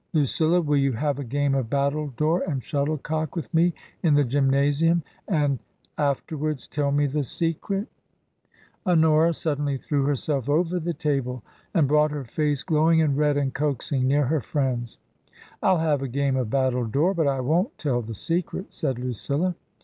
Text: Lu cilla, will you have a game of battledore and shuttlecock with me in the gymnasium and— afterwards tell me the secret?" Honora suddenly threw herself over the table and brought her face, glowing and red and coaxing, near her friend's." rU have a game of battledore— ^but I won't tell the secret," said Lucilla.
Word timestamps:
Lu 0.13 0.23
cilla, 0.23 0.65
will 0.65 0.77
you 0.79 0.93
have 0.93 1.19
a 1.19 1.23
game 1.23 1.53
of 1.53 1.69
battledore 1.69 2.41
and 2.49 2.63
shuttlecock 2.63 3.35
with 3.35 3.53
me 3.53 3.71
in 4.01 4.15
the 4.15 4.23
gymnasium 4.23 5.03
and— 5.27 5.59
afterwards 5.99 6.67
tell 6.67 6.91
me 6.91 7.05
the 7.05 7.23
secret?" 7.23 7.87
Honora 8.87 9.31
suddenly 9.31 9.77
threw 9.77 10.05
herself 10.05 10.49
over 10.49 10.79
the 10.79 10.95
table 10.95 11.43
and 11.71 11.87
brought 11.87 12.09
her 12.09 12.25
face, 12.25 12.63
glowing 12.63 12.99
and 12.99 13.15
red 13.15 13.37
and 13.37 13.53
coaxing, 13.53 14.07
near 14.07 14.25
her 14.25 14.41
friend's." 14.41 14.97
rU 15.63 15.77
have 15.77 16.01
a 16.01 16.07
game 16.07 16.35
of 16.35 16.49
battledore— 16.49 17.13
^but 17.13 17.27
I 17.27 17.39
won't 17.39 17.77
tell 17.77 18.01
the 18.01 18.15
secret," 18.15 18.73
said 18.73 18.97
Lucilla. 18.97 19.53